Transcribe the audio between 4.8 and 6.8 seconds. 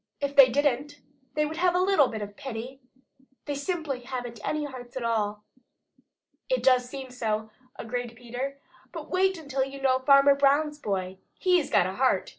at all." "It